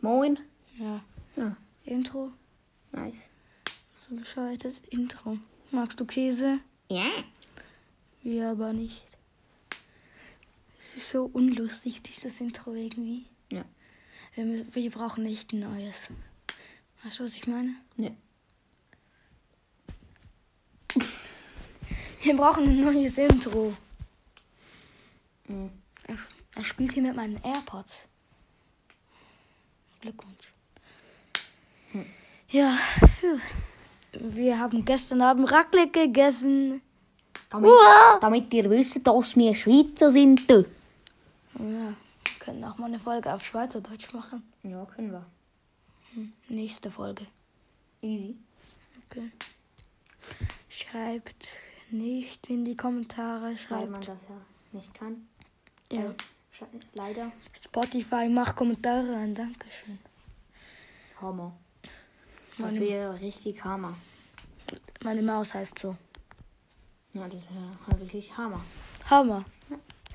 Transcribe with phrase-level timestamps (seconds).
[0.00, 0.38] Moin.
[0.78, 1.02] Ja.
[1.36, 2.32] Ja, Intro.
[2.92, 3.30] nice.
[3.96, 5.38] So ein bescheuertes Intro.
[5.72, 6.60] Magst du Käse?
[6.90, 7.10] Ja.
[8.22, 9.02] Wir aber nicht.
[10.78, 13.26] Es ist so unlustig, dieses Intro irgendwie.
[13.50, 13.64] Ja.
[14.34, 16.08] Wir, wir brauchen nicht ein neues.
[17.02, 17.74] Weißt du, was ich meine?
[17.96, 18.16] Ne.
[22.22, 23.74] Wir brauchen ein neues Intro.
[25.48, 25.70] Mhm.
[26.04, 26.18] Er,
[26.54, 28.06] er spielt hier mit meinen AirPods.
[30.12, 30.52] Glückwunsch.
[31.92, 32.06] Hm.
[32.50, 32.76] Ja,
[33.20, 33.38] phew.
[34.12, 36.80] wir haben gestern Abend Raclette gegessen.
[37.50, 38.18] Damit, Uah!
[38.20, 40.48] damit ihr wisst, dass wir Schweizer sind.
[40.50, 40.64] du.
[41.58, 41.94] Ja, wir
[42.40, 44.42] können auch mal eine Folge auf Schweizerdeutsch machen.
[44.62, 45.26] Ja, können wir.
[46.48, 47.26] Nächste Folge.
[48.02, 48.36] Easy.
[49.10, 49.30] Okay.
[50.68, 51.48] Schreibt
[51.90, 53.54] nicht in die Kommentare.
[53.68, 54.20] Weil man Schreibt.
[54.20, 54.36] das ja
[54.72, 55.26] nicht kann.
[55.92, 56.00] Ja.
[56.56, 57.32] Sche- leider.
[57.52, 59.34] Spotify, mach Kommentare an.
[59.34, 59.98] Dankeschön.
[61.20, 61.56] Hammer.
[62.58, 63.96] Das Meine, wäre richtig Hammer.
[65.02, 65.96] meine Maus heißt so.
[67.12, 68.64] Ja, das wäre wirklich Hammer.
[69.08, 69.44] Hammer.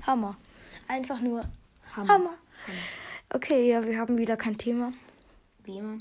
[0.06, 0.36] Hammer.
[0.88, 1.40] Einfach nur
[1.96, 2.08] Hammer.
[2.12, 2.34] Hammer.
[3.30, 4.92] Okay, ja, wir haben wieder kein Thema.
[5.64, 5.96] Wie immer.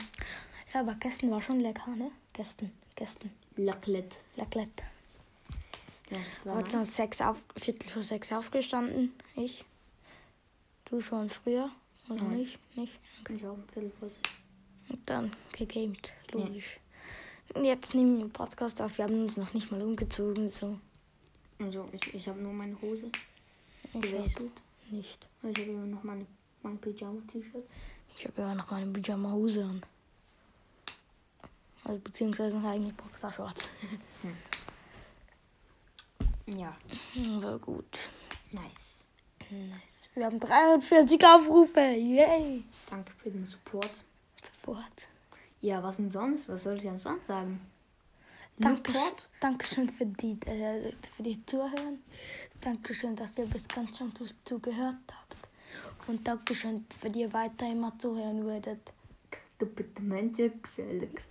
[0.73, 2.11] Ja, aber gestern war schon lecker, ne?
[2.33, 2.71] Gestern.
[2.95, 3.31] Gestern.
[3.55, 4.17] Laclette.
[4.37, 4.83] Raclette.
[6.09, 6.95] Ja, war Heute nice.
[6.95, 9.13] sechs auf, Viertel vor sechs aufgestanden.
[9.35, 9.65] Ich.
[10.85, 11.69] Du schon früher.
[12.09, 12.37] Oder Nein.
[12.37, 12.59] nicht?
[12.77, 12.99] Nicht.
[13.29, 14.29] Ich auch ein Viertel vor sechs.
[15.05, 16.13] Dann gegamed.
[16.31, 16.79] Logisch.
[17.53, 18.97] Und jetzt nehmen wir den Podcast auf.
[18.97, 20.51] Wir haben uns noch nicht mal umgezogen.
[20.51, 20.79] So.
[21.59, 23.09] Also, ich, ich habe nur meine Hose
[23.93, 24.63] gewechselt.
[24.89, 25.27] nicht.
[25.43, 26.25] Ich habe immer noch meine,
[26.63, 27.63] mein Pyjama-T-Shirt.
[28.15, 29.81] Ich habe immer noch meine Pyjama-Hose an.
[31.83, 33.69] Also, beziehungsweise eigentlich Boxershorts.
[36.45, 36.75] Ja,
[37.41, 38.09] War gut.
[38.51, 39.05] nice.
[39.49, 40.07] Nice.
[40.15, 41.79] Wir haben 43 Aufrufe.
[41.79, 42.63] Yay.
[42.89, 44.03] Danke für den Support.
[44.65, 45.07] Sofort.
[45.61, 46.49] Ja, was denn sonst?
[46.49, 47.59] Was soll ich denn sonst sagen?
[48.57, 49.01] Dankeschön?
[49.39, 52.03] Dankeschön für die, äh, für die Zuhören.
[52.61, 55.37] Dankeschön, dass ihr bis ganz zum Schluss zugehört habt.
[56.07, 58.79] Und Dankeschön, wenn ihr weiter immer zuhören würdet.
[59.59, 60.51] Departemente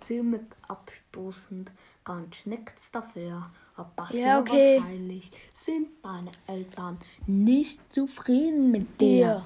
[0.05, 1.71] ziemlich abstoßend.
[2.03, 3.49] Ganz nichts dafür.
[3.75, 4.77] Aber Ja, okay.
[4.79, 9.45] wahrscheinlich sind deine Eltern nicht zufrieden mit dir.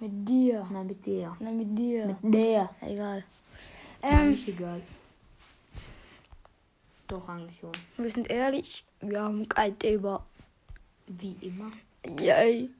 [0.00, 0.66] Mit dir.
[0.70, 1.36] Nein, mit dir.
[1.40, 2.06] Nein, mit dir.
[2.06, 2.70] Mit der.
[2.80, 3.24] Egal.
[4.02, 4.82] Ähm, ist egal.
[7.08, 7.72] Doch, eigentlich schon.
[7.96, 10.24] wir sind ehrlich, wir haben kein Thema.
[11.06, 11.70] Wie immer.
[12.18, 12.70] Yay.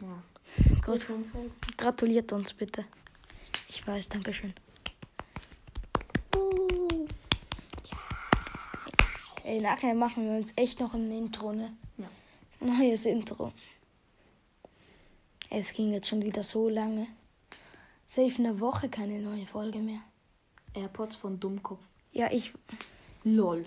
[0.00, 0.22] Ja.
[0.84, 1.06] Gut.
[1.76, 2.84] Gratuliert uns bitte.
[3.68, 4.54] Ich weiß, Dankeschön.
[9.44, 11.76] Ey, nachher machen wir uns echt noch ein Intro, ne?
[11.98, 12.08] Ja.
[12.60, 13.52] Neues Intro.
[15.50, 17.06] Es ging jetzt schon wieder so lange.
[18.06, 20.00] Safe eine Woche keine neue Folge mehr.
[20.74, 21.80] AirPods von Dummkopf.
[22.12, 22.52] Ja, ich,
[23.24, 23.64] LOL.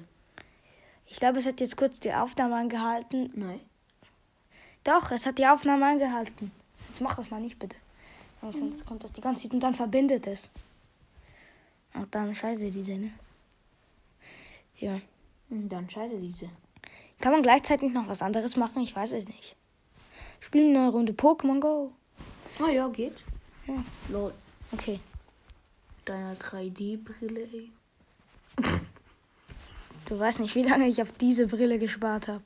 [1.06, 3.32] ich glaube, es hat jetzt kurz die Aufnahme angehalten.
[3.36, 3.60] Nein.
[4.84, 6.52] Doch, es hat die Aufnahme angehalten.
[6.88, 7.78] Jetzt mach das mal nicht, bitte.
[8.42, 10.50] Sonst kommt das die ganze Zeit und dann verbindet es.
[11.94, 13.12] Und dann scheiße diese, ne?
[14.78, 15.02] Ja.
[15.50, 16.50] Und dann scheiße diese.
[17.20, 18.82] Kann man gleichzeitig noch was anderes machen?
[18.82, 19.56] Ich weiß es nicht.
[20.40, 21.94] Spielen eine neue Runde Pokémon Go.
[22.60, 23.24] Oh ja, geht.
[23.68, 23.84] Ja.
[24.10, 24.34] LOL.
[24.72, 25.00] Okay.
[26.06, 27.72] Deine 3D-Brille, ey.
[30.06, 32.44] Du weißt nicht, wie lange ich auf diese Brille gespart habe.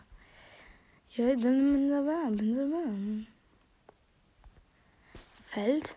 [1.16, 1.40] Ja, dann
[1.72, 2.88] bin ich dabei, bin dabei.
[5.46, 5.96] Feld.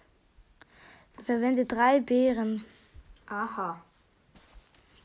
[1.25, 2.65] Verwende drei Beeren.
[3.27, 3.83] Aha.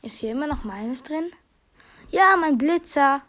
[0.02, 1.32] Ist hier immer noch meines drin?
[2.10, 3.22] Ja, mein Blitzer.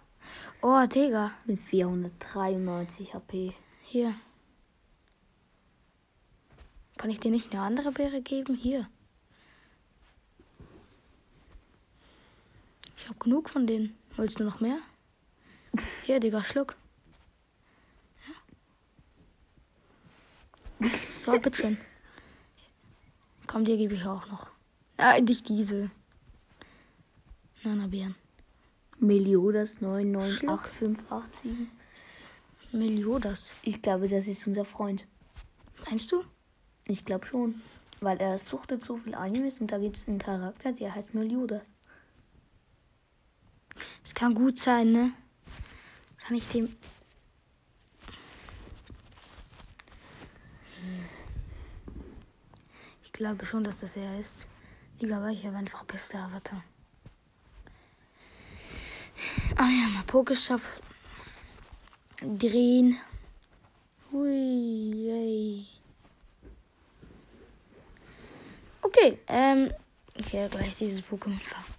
[0.66, 1.34] Oh, Digga.
[1.44, 3.54] Mit 493 HP.
[3.82, 4.16] Hier.
[6.98, 8.56] Kann ich dir nicht eine andere Beere geben?
[8.56, 8.88] Hier.
[12.96, 13.98] Ich hab genug von denen.
[14.16, 14.80] Willst du noch mehr?
[16.06, 16.78] Hier, Digga, schluck.
[20.80, 20.88] Ja.
[21.12, 21.78] So, bitteschön.
[23.48, 24.50] Komm, dir gebe ich auch noch.
[24.96, 25.92] Nein, nicht diese.
[27.64, 28.16] Nana-Beeren.
[29.04, 31.68] Meliodas 998587.
[32.72, 33.54] Meliodas.
[33.62, 35.06] Ich glaube, das ist unser Freund.
[35.86, 36.24] Meinst du?
[36.88, 37.62] Ich glaube schon.
[38.00, 41.64] Weil er suchtet so viel Animes und da gibt es einen Charakter, der heißt Meliodas.
[44.04, 45.12] Es kann gut sein, ne?
[46.18, 46.74] Kann ich dem.
[53.04, 54.48] Ich glaube schon, dass das er ist.
[55.02, 56.64] Aber ich habe einfach beste Avatar.
[59.64, 60.60] Ah ja, mal Pokestop.
[62.20, 63.00] Drehen.
[64.12, 65.66] Hui, yay.
[68.82, 69.72] Okay, ähm.
[70.20, 71.74] Okay, gleich dieses Pokémon fahren.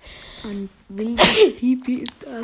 [0.44, 1.24] Ein wilder
[1.58, 2.40] Pipi ist da.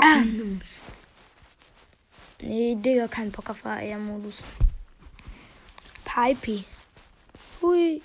[2.42, 4.42] Nee, Digga, kein Bock auf AR-Modus.
[6.04, 6.64] Pipey.
[7.62, 8.02] Hui.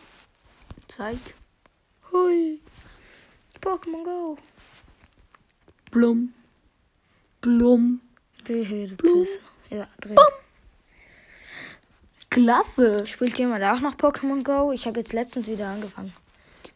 [0.87, 1.19] Zeig.
[2.13, 2.61] Hui.
[3.59, 4.37] Pokémon Go.
[5.91, 6.33] Blum.
[7.45, 8.01] Blum.
[8.43, 8.95] Behörde.
[8.95, 9.27] Blum.
[9.69, 10.17] Ja, drin.
[12.31, 13.05] Klasse.
[13.05, 14.71] Spielt jemand auch noch Pokémon Go?
[14.71, 16.11] Ich habe jetzt letztens wieder angefangen.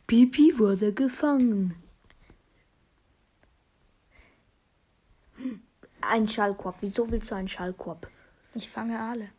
[0.06, 1.74] Pipi wurde gefangen.
[6.02, 6.76] Ein Schallkorb.
[6.82, 8.08] Wieso willst du einen Schallkorb?
[8.54, 9.32] Ich fange alle.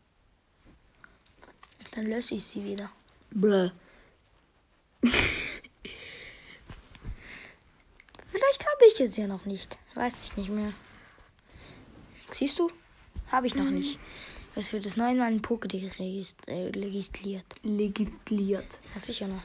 [1.93, 2.91] Dann lösche ich sie wieder.
[3.31, 3.71] Bläh.
[8.27, 9.79] Vielleicht habe ich es ja noch nicht.
[9.95, 10.73] Weiß ich nicht mehr.
[12.35, 12.71] Siehst du?
[13.31, 13.99] Habe ich noch nicht.
[14.55, 17.45] Es wird das neunmal in Pokédex äh, registriert.
[17.63, 18.81] Legistiert.
[18.95, 19.43] Ja, sicher noch.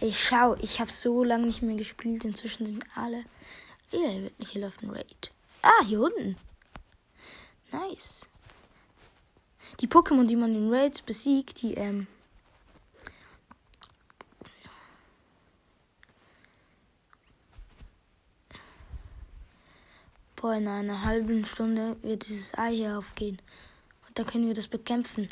[0.00, 2.24] Ich schau, ich habe so lange nicht mehr gespielt.
[2.24, 3.24] Inzwischen sind alle.
[3.90, 5.32] Hier, hier läuft ein Raid.
[5.62, 6.36] Ah, hier unten.
[7.72, 8.28] Nice.
[9.80, 12.06] Die Pokémon, die man in Raids besiegt, die, ähm.
[20.44, 23.40] Boah, in einer halben Stunde wird dieses Ei hier aufgehen.
[24.06, 25.30] Und dann können wir das bekämpfen.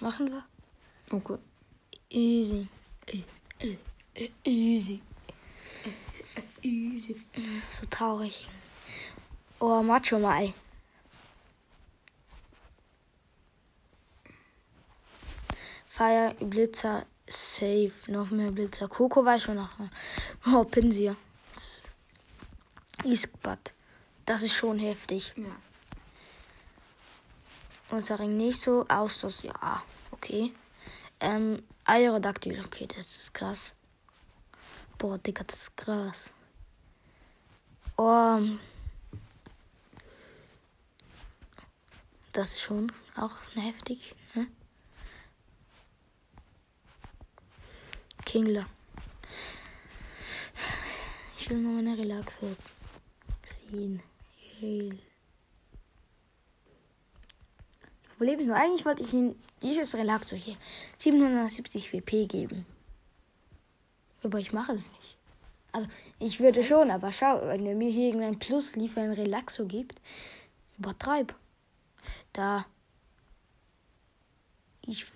[0.00, 0.44] Machen wir?
[1.12, 1.38] Okay.
[2.08, 2.66] Easy.
[4.42, 5.00] Easy.
[6.62, 7.16] Easy.
[7.70, 8.48] So traurig.
[9.60, 10.52] Oh, Macho Mai.
[15.88, 17.92] Fire, Blitzer, Safe.
[18.08, 18.88] Noch mehr Blitzer.
[18.88, 19.78] Coco war schon noch.
[19.78, 19.88] ne?
[20.52, 21.14] Oh, Pinsir.
[23.04, 23.74] Iskbad.
[24.30, 25.32] Das ist schon heftig.
[25.34, 25.56] Ja.
[27.90, 28.86] Unser Ring nicht so.
[28.86, 29.82] Austos, ja.
[30.12, 30.52] Okay.
[31.18, 32.64] Ähm, Aerodactyl.
[32.64, 33.74] Okay, das ist krass.
[34.98, 36.30] Boah, Digga, das ist krass.
[37.96, 38.38] Oh.
[42.30, 44.46] Das ist schon auch heftig, ne?
[48.24, 48.66] Kingler.
[51.36, 52.56] Ich will mal meine Relaxe
[53.42, 54.00] ziehen.
[54.60, 54.98] Real.
[58.16, 60.56] Problem ist nur, eigentlich wollte ich ihm dieses Relaxo hier
[60.98, 62.66] 770 WP geben.
[64.22, 65.16] Aber ich mache es nicht.
[65.72, 69.66] Also, ich würde schon, aber schau, wenn er mir hier irgendein Plus liefer ein Relaxo
[69.66, 70.00] gibt,
[70.78, 71.34] übertreib.
[72.32, 72.66] Da.
[74.82, 75.06] Ich.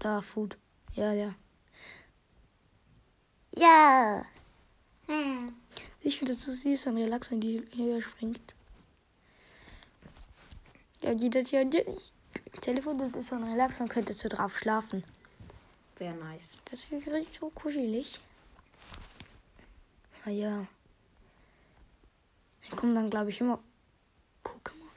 [0.00, 0.56] Da, Food.
[0.94, 1.34] Ja, ja.
[3.54, 4.24] Ja!
[5.06, 5.54] Hm.
[6.02, 8.54] Ich finde es so süß, wenn Relaxo in die Höhe springt.
[11.02, 11.64] Ja, die das ja.
[11.64, 11.84] die-
[12.60, 15.02] Telefon, das ist so ein Relax, dann könntest du drauf schlafen.
[15.98, 16.56] Wäre nice.
[16.66, 18.20] Das wäre richtig so kuschelig.
[20.24, 20.66] Ah ja.
[22.60, 23.58] Hier kommen dann, glaube ich, immer
[24.44, 24.88] Pokémon.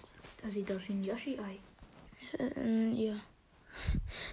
[0.43, 1.59] Das sieht aus wie ein Yoshi-Ei.
[2.39, 3.19] Äh, ja.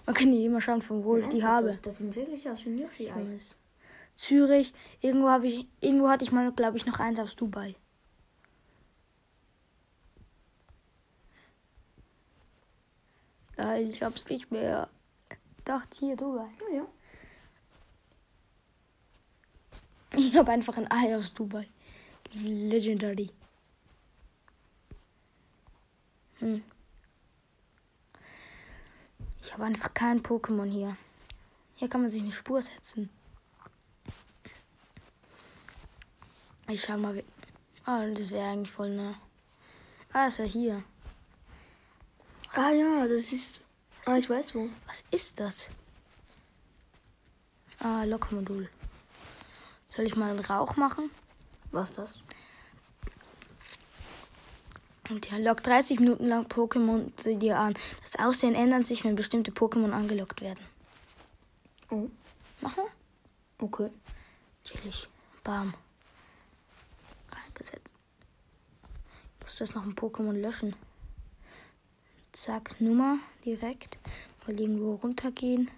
[0.06, 1.78] Man kann die immer schauen, von wo ich die habe.
[1.82, 3.38] Das sieht wirklich aus wie ein Yoshi-Ei.
[4.14, 7.75] Zürich, irgendwo habe ich, irgendwo hatte ich mal, glaube ich, noch eins aus Dubai.
[13.56, 14.88] Ja, ich hab's nicht mehr.
[15.64, 16.49] Doch, hier, Dubai.
[16.61, 16.87] Ja, ja.
[20.15, 21.67] Ich habe einfach ein Ei aus Dubai.
[22.34, 23.31] Legendary.
[26.39, 26.63] Hm.
[29.43, 30.96] Ich habe einfach kein Pokémon hier.
[31.77, 33.10] Hier kann man sich eine Spur setzen.
[36.72, 37.14] Ich schau mal.
[37.14, 37.24] wie-
[37.86, 39.14] Oh, das wäre eigentlich voll nah.
[40.12, 40.82] Ah, das wäre hier.
[42.55, 43.60] Ah ja, das ist.
[44.06, 44.69] Ah, ich weiß wo.
[44.86, 45.69] Was ist das?
[47.79, 48.69] Ah, Lokmodul.
[49.86, 51.10] Soll ich mal einen Rauch machen?
[51.72, 52.22] Was ist das?
[55.10, 57.74] Und ja, lockt 30 Minuten lang Pokémon zu dir an.
[58.02, 60.64] Das Aussehen ändert sich, wenn bestimmte Pokémon angelockt werden.
[61.91, 62.08] Oh,
[62.60, 62.84] Machen?
[63.58, 63.91] okay.
[64.64, 65.08] Chillig.
[65.44, 65.74] Bam.
[69.53, 70.75] Ich muss das noch ein Pokémon löschen.
[72.32, 73.99] Zack, Nummer direkt.
[74.47, 75.71] Mal irgendwo runtergehen.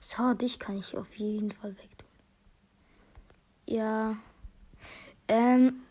[0.00, 2.08] So, dich kann ich auf jeden Fall wegtun.
[3.66, 4.16] Ja.
[5.28, 5.82] Ähm.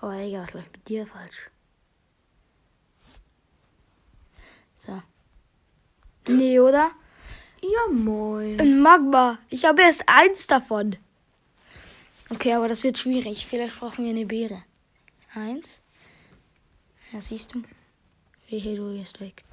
[0.00, 1.50] Oh, Digga, was läuft mit dir falsch?
[4.74, 5.02] So.
[6.60, 6.92] Oder?
[7.60, 8.60] Ja, moin.
[8.60, 9.38] Ein Magma.
[9.48, 10.96] Ich habe erst eins davon.
[12.30, 13.46] Okay, aber das wird schwierig.
[13.46, 14.62] Vielleicht brauchen wir eine Beere.
[15.34, 15.80] Eins.
[17.12, 17.62] Ja, siehst du.
[18.48, 19.44] Wehe, du gehst weg.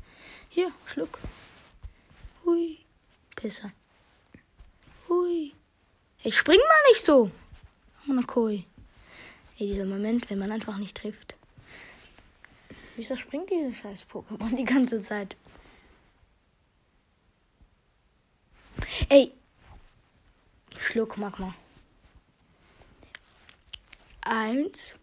[0.50, 1.20] Hier, Schluck.
[2.46, 2.80] Hui.
[3.36, 3.72] Pisser.
[5.08, 5.54] Hui.
[6.24, 7.32] Ich spring mal nicht so.
[8.06, 8.66] Monokoi.
[9.58, 11.36] Ey, dieser Moment, wenn man einfach nicht trifft.
[12.96, 15.36] Wieso springt dieses scheiß Pokémon die ganze Zeit?
[19.10, 19.32] Ey.
[20.78, 21.54] Schluck Magma.
[24.22, 24.96] Eins,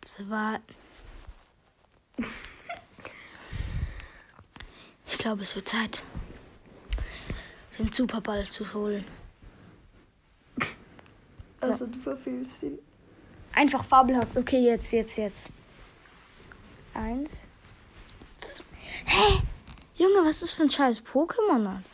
[0.00, 0.58] zwei.
[5.06, 6.02] Ich glaube, es wird Zeit,
[7.78, 9.04] den Superball zu holen.
[11.60, 12.78] Also du verfehlst ihn.
[13.52, 14.36] Einfach fabelhaft.
[14.36, 15.48] Okay, jetzt, jetzt, jetzt.
[16.94, 17.30] Eins.
[18.38, 18.64] Zwei.
[19.04, 19.42] Hä?
[19.94, 21.58] Junge, was ist für ein scheiß Pokémon?
[21.58, 21.84] Mann?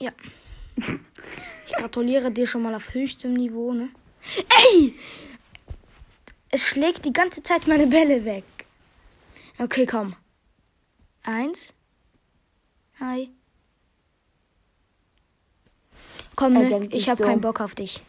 [0.00, 0.12] Ja.
[1.66, 3.90] Ich gratuliere dir schon mal auf höchstem Niveau, ne?
[4.72, 4.94] Ey!
[6.50, 8.44] Es schlägt die ganze Zeit meine Bälle weg.
[9.58, 10.16] Okay, komm.
[11.24, 11.74] Eins.
[13.00, 13.30] Hi.
[16.36, 16.88] Komm, ne?
[16.92, 17.24] Ich hab so.
[17.24, 18.02] keinen Bock auf dich.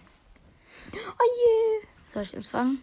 [0.93, 1.87] Oh je.
[2.13, 2.81] Soll ich das fangen?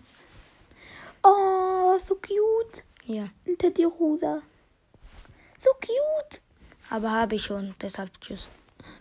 [1.23, 2.85] Oh, so cute.
[3.07, 3.29] Ja.
[3.47, 4.43] Ein Teddy Rosa.
[5.59, 6.41] So cute.
[6.91, 8.49] Aber habe ich schon, deshalb tschüss.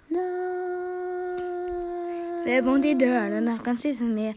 [0.10, 0.20] Na.
[2.44, 4.36] Wer wohnt die Dörner nach ganz diesem Meer?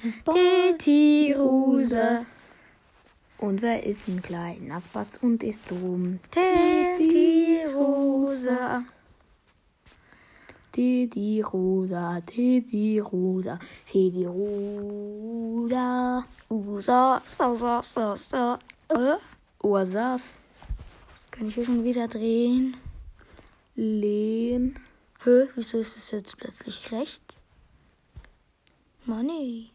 [1.37, 2.27] Rose.
[3.39, 6.19] Und wer ist ein kleiner Spast und ist dumm?
[6.31, 8.85] Titi Rose.
[10.79, 16.25] Teddy Rosa, Teddy Rosa, Teddy Rosa.
[16.49, 18.59] Usa, so, so, so, so.
[18.89, 19.17] Äh?
[19.61, 20.39] Ursas,
[21.33, 22.77] Kann ich hier schon wieder drehen?
[23.75, 24.77] Lehn.
[25.25, 25.49] Hä?
[25.57, 27.41] Wieso ist es jetzt plötzlich rechts?
[29.05, 29.71] Money.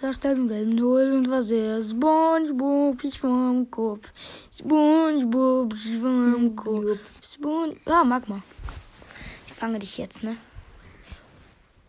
[0.00, 4.12] Da stand im gelben Hol und war sehr Spongebob, ich vom Kopf.
[4.52, 6.98] Spongebob, ich vom Kopf.
[7.22, 8.42] Spon ja, Magma.
[9.46, 10.36] Ich fange dich jetzt, ne?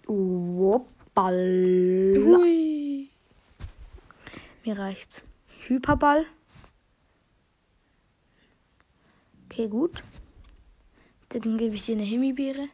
[0.06, 1.34] Woppal.
[2.16, 3.10] Hui.
[4.64, 5.22] Mir reicht's.
[5.68, 6.26] Hyperball.
[9.46, 10.04] Okay, gut.
[11.30, 12.70] Dann gebe ich dir eine Himbeere.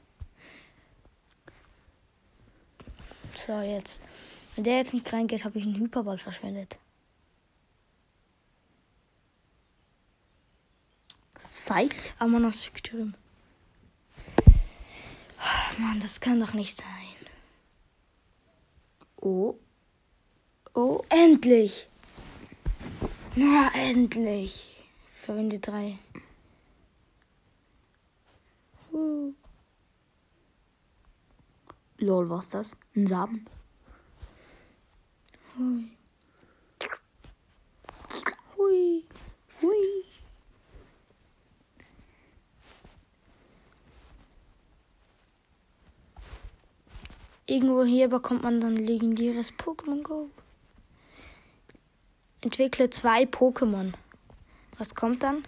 [3.36, 4.00] So, jetzt.
[4.56, 6.78] Wenn der jetzt nicht reingeht, habe ich einen Hyperball verschwendet.
[11.34, 11.96] Psych.
[12.20, 13.16] Aber man aus Türm.
[15.78, 16.88] Mann, das kann doch nicht sein.
[19.18, 19.56] Oh.
[20.74, 21.04] Oh.
[21.10, 21.88] Endlich!
[23.36, 24.84] Na, endlich!
[25.22, 25.98] Verwende drei.
[29.04, 29.34] Uh.
[31.98, 32.72] Lol, was ist das?
[32.96, 33.46] Ein Samen.
[35.58, 35.90] Hui.
[38.56, 39.04] Hui.
[39.62, 40.06] Hui.
[47.46, 50.30] Irgendwo hier bekommt man dann legendäres Pokémon Go.
[52.42, 53.94] Entwickle zwei Pokémon.
[54.78, 55.44] Was kommt dann?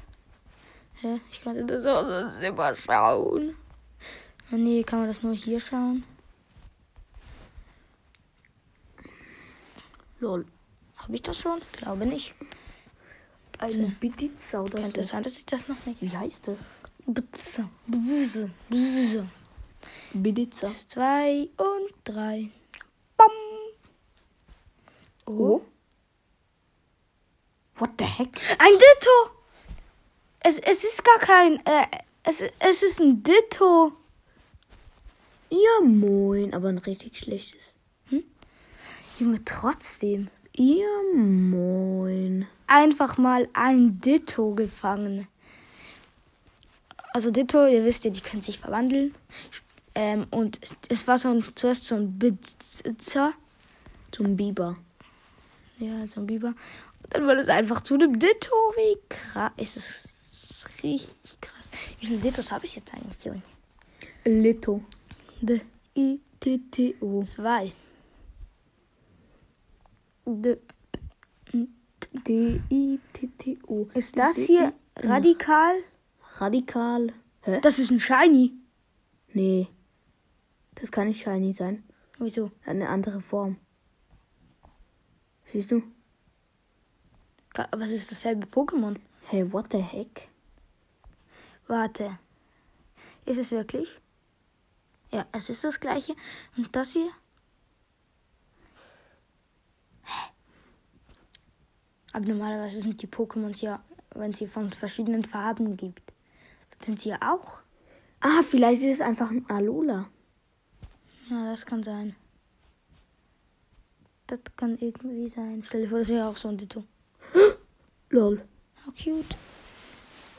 [1.02, 1.20] Hä?
[1.32, 3.56] Ich kann das auch sonst immer schauen.
[4.52, 6.04] Ah, nee, kann man das nur hier schauen?
[10.20, 10.46] Lol.
[10.96, 11.62] Habe ich das schon?
[11.74, 12.34] Glaube nicht.
[13.60, 15.10] Eine Pizza oder Könnte so.
[15.10, 16.02] sein, dass ich das noch nicht.
[16.02, 16.70] Wie heißt das?
[17.06, 19.24] Bzz, bzz, bzz.
[20.24, 20.72] Pizza.
[20.88, 22.50] Zwei und drei.
[23.18, 23.30] Bam.
[25.26, 25.62] Oh.
[27.76, 28.40] What the heck?
[28.58, 29.35] Ein Ditto.
[30.48, 31.56] Es, es ist gar kein.
[31.66, 31.88] Äh,
[32.22, 33.94] es, es ist ein Ditto.
[35.50, 36.54] Ja, moin.
[36.54, 37.76] Aber ein richtig schlechtes.
[39.18, 40.28] Junge, trotzdem.
[40.56, 40.86] Ja,
[41.16, 42.46] moin.
[42.68, 45.28] Einfach mal ein Ditto gefangen.
[47.14, 49.16] Also Ditto, ihr wisst ja, die können sich verwandeln.
[49.96, 50.60] Ähm, und
[50.90, 53.34] es, war so ein, zuerst so ein Blitzer.
[54.12, 54.78] Zum Biber.
[55.80, 56.50] Ja, so ein Biber.
[56.50, 58.54] Und dann wurde es einfach zu einem Ditto.
[58.76, 59.52] Wie krass.
[59.58, 60.15] Ist es
[60.84, 61.70] richtig krass.
[62.00, 63.42] Wie viele Dittos habe ich jetzt eigentlich, Junge?
[64.26, 64.84] Lito.
[65.42, 65.62] D,
[65.96, 67.22] I, T-T-O.
[67.22, 67.74] zwei.
[70.26, 70.58] D.
[72.28, 73.90] D-I-T-T-O.
[73.94, 75.76] Ist das hier radikal?
[76.38, 77.14] Radikal.
[77.42, 77.60] Hä?
[77.62, 78.54] Das ist ein Shiny.
[79.34, 79.68] Nee.
[80.76, 81.84] Das kann nicht shiny sein.
[82.20, 82.52] Wieso?
[82.66, 83.58] Eine andere Form.
[85.46, 85.84] Siehst du?
[87.54, 88.98] Aber es ist dasselbe Pokémon.
[89.28, 90.30] Hey, what the heck?
[91.68, 92.20] Warte.
[93.26, 93.90] Ist es wirklich?
[95.12, 96.16] Ja, es ist das gleiche.
[96.58, 97.10] Und das hier?
[100.04, 100.32] Hä?
[102.14, 106.14] Aber normalerweise sind die Pokémons ja, wenn sie von verschiedenen Farben gibt,
[106.82, 107.62] sind sie ja auch.
[108.20, 110.10] Ah, vielleicht ist es einfach ein Alola.
[111.30, 112.16] Ja, das kann sein.
[114.28, 115.64] Das kann irgendwie sein.
[115.66, 116.84] Stell dir vor, das wäre auch so ein Ditto.
[118.10, 118.44] Lol.
[118.86, 119.36] How cute.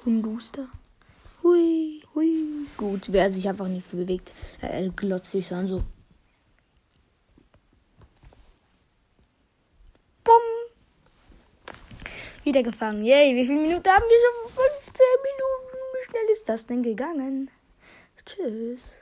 [0.04, 0.68] Hunduster.
[1.46, 2.02] Hui.
[2.12, 2.66] Hui.
[2.76, 4.32] Gut, wer sich einfach nicht bewegt.
[4.60, 5.84] Er glotzt sich so an so.
[10.24, 10.46] Bumm.
[12.42, 13.04] Wieder gefangen.
[13.04, 14.64] Yay, wie viele Minuten haben wir schon?
[14.82, 15.78] 15 Minuten.
[15.94, 17.48] Wie schnell ist das denn gegangen?
[18.24, 18.94] Tschüss.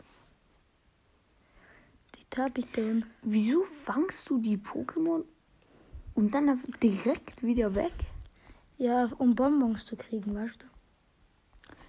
[2.15, 3.07] Die hab ich denn.
[3.23, 5.25] Wieso fangst du die Pokémon
[6.15, 7.95] und dann direkt wieder weg?
[8.77, 10.74] Ja, um Bonbons zu kriegen, weißt du?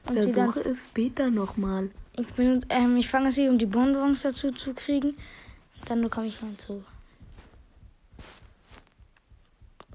[0.07, 1.89] Und sie dann, Versuche es später nochmal.
[2.17, 5.09] ich, bin, ähm, ich fange sie, um die Bonbons dazu zu kriegen.
[5.09, 6.83] Und dann bekomme ich dann zu.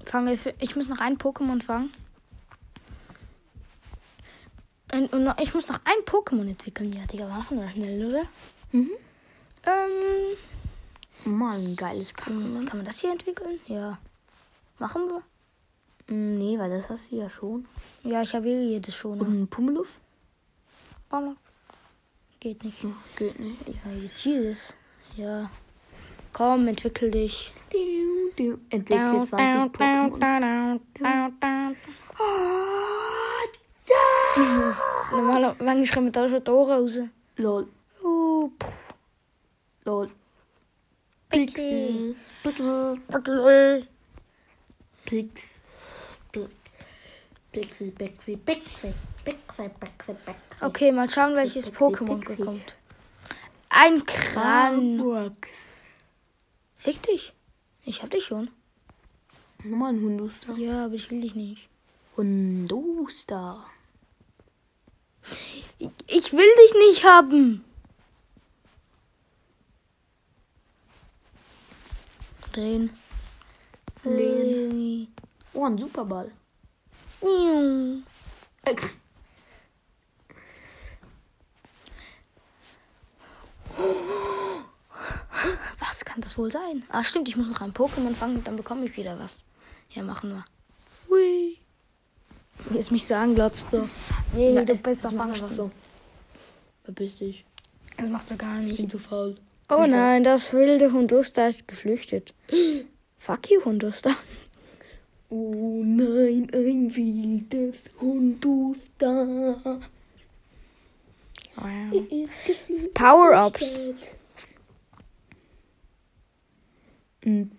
[0.05, 1.93] Fange, für- ich muss noch ein Pokémon fangen.
[4.93, 6.91] Und, und noch, ich muss noch ein Pokémon entwickeln.
[6.91, 8.23] Ja, Digga, machen wir schnell, oder?
[8.73, 8.89] Mhm.
[9.65, 12.65] Ähm, Mal ein geiles kann, Kacken.
[12.65, 13.59] kann man das hier entwickeln?
[13.67, 13.99] Ja.
[14.79, 15.21] Machen wir?
[16.11, 17.65] Nee, weil das hast du ja schon.
[18.03, 19.21] Ja, ich habe eh jedes schon.
[19.21, 19.97] Und ein Pummeluff?
[21.07, 21.37] Baller.
[22.41, 22.83] Geht nicht.
[22.83, 23.65] Oh, geht nicht.
[23.65, 24.73] Ja, Jesus.
[25.15, 25.49] Ja.
[26.33, 27.53] Komm, entwickel dich.
[27.71, 28.59] Du, du.
[28.69, 30.81] Entwickle 20 Pokémon.
[35.11, 37.11] Normaal, wanneer schrijf je thuis uit de oorrozen?
[37.35, 37.67] Lol.
[38.03, 38.93] Oeh, pff.
[39.83, 40.09] Lol.
[41.27, 42.15] Pixie.
[42.41, 42.97] Pixel.
[43.07, 43.87] Pixel.
[45.03, 45.50] Pix.
[47.51, 47.67] Pix.
[47.67, 48.93] Pixie, Pixie, Pixie.
[49.25, 50.65] Pixie, Pixie, Pixie.
[50.65, 52.43] Okay, mal schauen, welches Pokémon Pixie.
[52.43, 52.73] kommt.
[53.69, 55.35] Ein Kran.
[56.77, 57.33] Fick dich.
[57.83, 58.49] Ich hab dich schon.
[59.63, 60.53] Nochmal ein Hunduster.
[60.57, 61.69] Ja, aber ich will dich nicht.
[62.17, 63.65] Hunduster.
[65.77, 67.63] Ich, ich will dich nicht haben.
[72.51, 72.89] Drehen.
[74.03, 75.13] Drehen.
[75.53, 76.31] Oh, ein Superball.
[77.21, 78.01] Äh.
[78.69, 78.75] Äh,
[85.79, 86.83] Was kann das wohl sein?
[86.89, 89.43] Ah, stimmt, ich muss noch ein Pokémon fangen und dann bekomme ich wieder was.
[89.89, 90.45] Ja, machen wir.
[91.09, 91.57] Hui.
[92.71, 93.89] Jetzt mich so anglotzt du.
[94.33, 95.71] Nee, Ja, du es- bist doch einfach so.
[96.83, 97.43] Verpiss dich.
[97.97, 98.77] Das macht er gar Ich nicht.
[98.77, 99.37] bin zu faul.
[99.69, 102.33] Oh nein, das wilde Hunduster ist geflüchtet.
[103.17, 104.11] Fuck you, Hunduster.
[105.33, 109.79] Oh nein, ein wildes Hunduster.
[111.55, 112.29] Wow.
[112.93, 113.79] Power-Ups.
[117.25, 117.51] Ein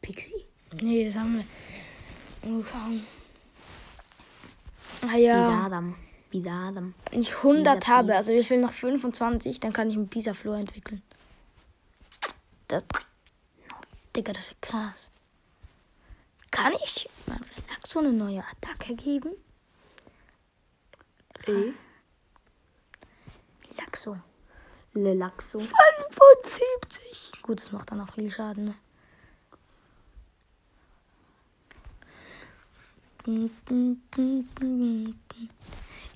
[0.00, 0.46] Pixie?
[0.80, 1.44] Nee, das haben wir.
[2.48, 3.02] Oh, kaum.
[5.02, 5.96] Ah ja, Bidadam.
[6.30, 6.94] Bidadam.
[7.10, 10.52] wenn ich 100 Dieser habe, also ich will noch 25, dann kann ich einen Pisa-Flow
[10.52, 11.02] entwickeln.
[12.68, 12.84] Das.
[14.14, 15.10] Digga, das ist krass.
[16.60, 19.30] Kann ich meinem Relaxo eine neue Attacke geben?
[21.46, 21.72] E.
[23.70, 24.18] Relaxo.
[24.92, 25.60] Lelaxo.
[25.60, 27.30] 75.
[27.42, 28.64] Gut, das macht dann auch viel Schaden.
[28.64, 28.74] Ne?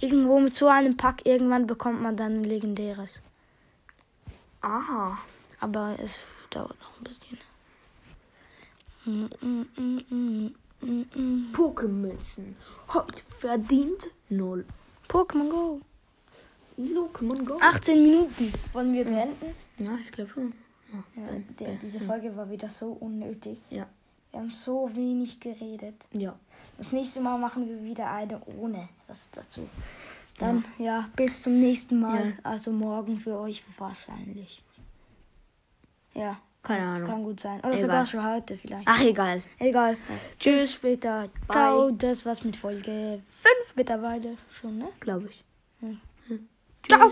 [0.00, 3.22] Irgendwo mit so einem Pack, irgendwann bekommt man dann ein legendäres.
[4.60, 5.18] Aha.
[5.60, 6.18] Aber es
[6.50, 7.38] dauert noch ein bisschen.
[11.52, 12.56] Pokémünzen.
[12.92, 14.64] Heute verdient null.
[15.08, 15.80] Pokémon Go.
[16.78, 17.58] Pokémon Go.
[17.60, 18.52] 18 Minuten.
[18.72, 19.54] Wollen wir beenden?
[19.78, 20.52] Ja, ich glaube schon.
[20.92, 21.22] Ja.
[21.22, 23.58] Ja, der, diese Folge war wieder so unnötig.
[23.70, 23.86] Ja.
[24.30, 26.06] Wir haben so wenig geredet.
[26.12, 26.38] Ja.
[26.78, 29.68] Das nächste Mal machen wir wieder eine ohne was dazu.
[30.38, 32.30] Dann, ja, bis zum nächsten Mal.
[32.30, 32.32] Ja.
[32.42, 34.62] Also morgen für euch wahrscheinlich.
[36.14, 37.08] Ja, Keine Ahnung.
[37.08, 37.58] kann gut sein.
[37.58, 37.80] Oder Egal.
[37.80, 38.86] sogar schon heute vielleicht.
[38.86, 39.42] Ach, egal.
[39.58, 39.96] Egal.
[40.38, 40.60] Tschüss.
[40.60, 41.22] Bis später.
[41.48, 41.50] Bye.
[41.50, 41.90] Ciao.
[41.90, 44.88] Das war's mit Folge 5 mittlerweile schon, ne?
[45.00, 45.44] Glaube ich.
[46.88, 47.10] Ciao.